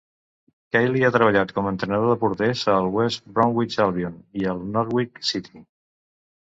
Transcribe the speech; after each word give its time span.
Kiely 0.75 1.03
ha 1.09 1.11
treballat 1.15 1.53
com 1.57 1.69
entrenador 1.73 2.13
de 2.13 2.17
porters 2.25 2.65
al 2.77 2.89
West 2.97 3.23
Bromwich 3.37 3.79
Albion 3.87 4.19
i 4.43 4.51
al 4.57 4.67
Norwich 4.75 5.25
City. 5.33 5.67